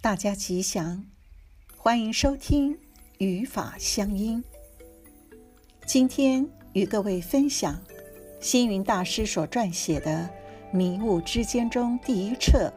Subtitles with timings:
[0.00, 1.04] 大家吉祥，
[1.76, 2.78] 欢迎收听
[3.18, 4.42] 语法乡音。
[5.86, 7.82] 今天与各位分享
[8.40, 10.30] 星云大师所撰写的
[10.76, 12.72] 《迷雾之间》中第一册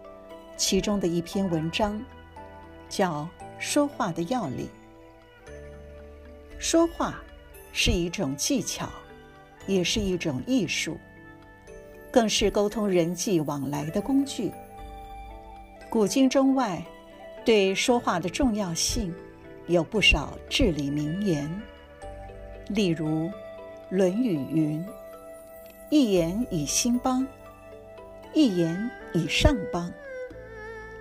[0.57, 2.01] 其中的一篇文章，
[2.89, 3.29] 叫
[3.59, 4.67] “说话的要领”。
[6.57, 7.21] 说话
[7.71, 8.89] 是一种技巧，
[9.67, 10.97] 也是一种艺术，
[12.09, 14.51] 更是沟通人际往来的工具。
[15.87, 16.83] 古今中外，
[17.43, 19.13] 对说话的重要性
[19.67, 21.49] 有不少至理名言。
[22.67, 23.27] 例如，
[23.89, 24.85] 《论语》云
[25.89, 27.27] ：“一言以兴邦，
[28.33, 29.91] 一言以丧邦。”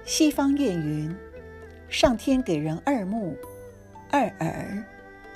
[0.05, 1.15] 西方谚云
[1.88, 3.37] ：“上天给人二目、
[4.10, 4.82] 二耳、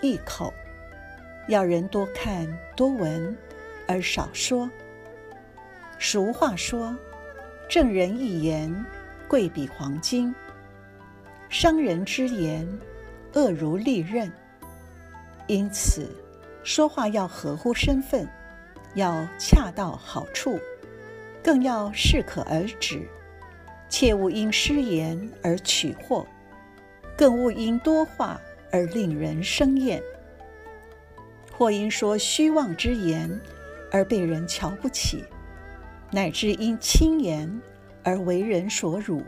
[0.01, 0.53] 一口，
[1.49, 3.37] 要人多看多闻，
[3.87, 4.71] 而少说。”
[6.01, 6.97] 俗话说
[7.69, 8.85] ：“正人一言。”
[9.27, 10.35] 贵比黄金，
[11.55, 12.67] 伤人之言，
[13.35, 14.29] 恶如利刃。
[15.47, 16.11] 因此，
[16.65, 18.29] 说话要合乎身份，
[18.97, 20.59] 要恰到好处，
[21.45, 23.09] 更要适可而止，
[23.89, 26.27] 切勿因失言而取祸，
[27.17, 28.41] 更勿因多话
[28.73, 30.03] 而令人生厌，
[31.53, 33.31] 或因说虚妄之言
[33.93, 35.23] 而被人瞧不起，
[36.11, 37.49] 乃至因轻言。
[38.07, 39.23] 而为人所辱。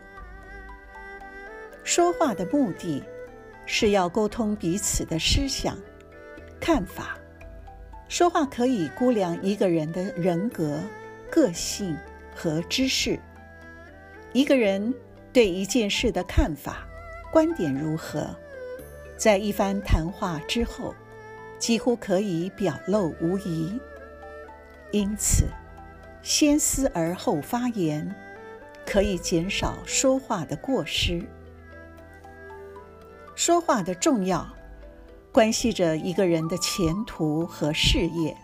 [1.86, 3.00] 说话的目的，
[3.64, 5.78] 是要沟通彼此的思想、
[6.58, 7.16] 看法。
[8.08, 10.80] 说话可以估量一个人的人格、
[11.30, 11.96] 个性
[12.34, 13.16] 和知识。
[14.32, 14.92] 一个人
[15.32, 16.84] 对一件事的看法、
[17.30, 18.34] 观点如何，
[19.16, 20.92] 在一番谈话之后，
[21.56, 23.80] 几乎可以表露无遗。
[24.90, 25.44] 因此，
[26.20, 28.12] 先思而后发言。
[28.84, 31.20] 可以减少说话的过失。
[33.36, 34.48] 说话的重要，
[35.30, 38.34] 关系着一个人的前途和事业。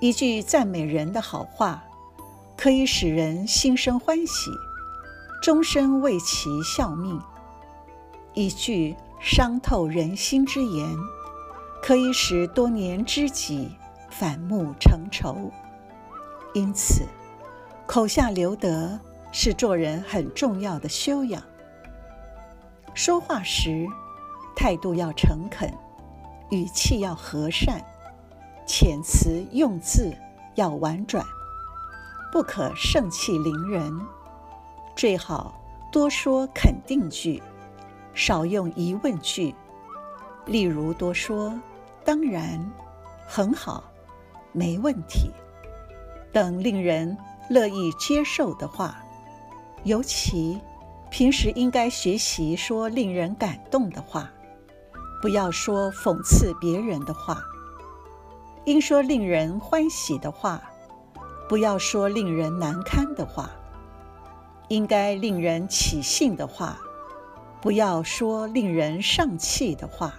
[0.00, 1.84] 一句赞美人的好话，
[2.56, 4.50] 可以使人心生欢喜，
[5.42, 7.20] 终身为其效命；
[8.32, 10.96] 一句伤透人心之言，
[11.82, 13.68] 可以使多年知己
[14.08, 15.52] 反目成仇。
[16.54, 17.04] 因此，
[17.86, 18.98] 口下留德。
[19.32, 21.40] 是做人很重要的修养。
[22.94, 23.86] 说话时，
[24.56, 25.72] 态度要诚恳，
[26.50, 27.80] 语气要和善，
[28.66, 30.12] 遣词用字
[30.56, 31.24] 要婉转，
[32.32, 34.00] 不可盛气凌人。
[34.96, 35.54] 最好
[35.90, 37.42] 多说肯定句，
[38.12, 39.54] 少用疑问句。
[40.46, 41.58] 例如，多说
[42.04, 42.70] “当然
[43.26, 43.84] ”“很好
[44.52, 45.30] ”“没问题”
[46.32, 47.16] 等令人
[47.48, 49.02] 乐意接受的话。
[49.84, 50.60] 尤其
[51.10, 54.30] 平时应该学习说令人感动的话，
[55.20, 57.36] 不要说讽刺别人的话；
[58.64, 60.62] 应说令人欢喜的话，
[61.48, 63.50] 不要说令人难堪的话；
[64.68, 66.78] 应该令人起兴的话，
[67.60, 70.12] 不要说令人丧气的话；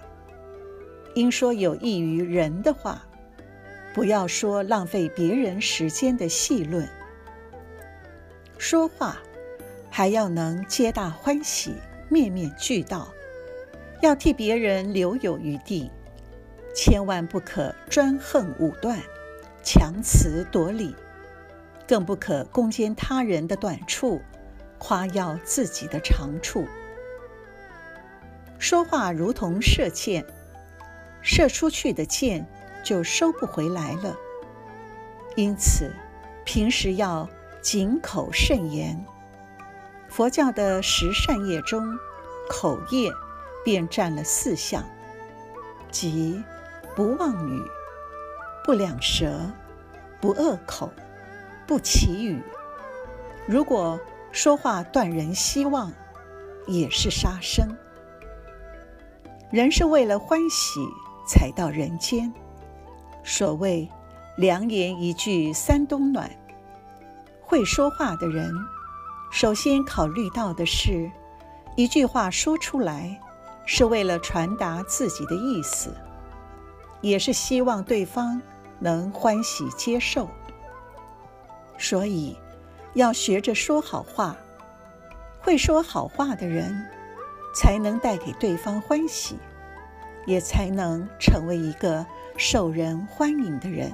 [1.14, 3.02] 应说有益于人的话，
[3.94, 6.86] 不要说浪费别人时间的戏论。
[8.58, 9.16] 说话。
[9.94, 11.74] 还要能皆大欢喜，
[12.08, 13.12] 面面俱到，
[14.00, 15.90] 要替别人留有余地，
[16.74, 18.98] 千万不可专横武断、
[19.62, 20.96] 强词夺理，
[21.86, 24.22] 更不可攻坚他人的短处，
[24.78, 26.66] 夸耀自己的长处。
[28.58, 30.24] 说话如同射箭，
[31.20, 32.46] 射出去的箭
[32.82, 34.16] 就收不回来了。
[35.36, 35.92] 因此，
[36.46, 37.28] 平时要
[37.60, 39.04] 谨口慎言。
[40.12, 41.98] 佛教的十善业中，
[42.46, 43.10] 口业
[43.64, 44.84] 便占了四项，
[45.90, 46.44] 即
[46.94, 47.62] 不妄语、
[48.62, 49.50] 不两舌、
[50.20, 50.92] 不恶口、
[51.66, 52.42] 不綺语。
[53.46, 53.98] 如果
[54.32, 55.90] 说话断人希望，
[56.66, 57.66] 也是杀生。
[59.50, 60.86] 人是为了欢喜
[61.26, 62.30] 才到人间。
[63.24, 63.88] 所谓
[64.36, 66.30] 良言一句三冬暖，
[67.40, 68.52] 会说话的人。
[69.32, 71.10] 首先考虑到的是，
[71.74, 73.18] 一句话说出来
[73.64, 75.96] 是为了传达自己的意思，
[77.00, 78.40] 也是希望对方
[78.78, 80.28] 能欢喜接受。
[81.78, 82.36] 所以，
[82.92, 84.36] 要学着说好话。
[85.40, 86.86] 会说好话的人，
[87.56, 89.38] 才能带给对方欢喜，
[90.26, 92.04] 也才能成为一个
[92.36, 93.90] 受人欢迎的人。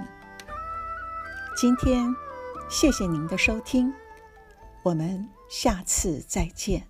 [1.56, 2.12] 今天，
[2.68, 3.94] 谢谢您的收听。
[4.82, 6.86] 我们下次再见。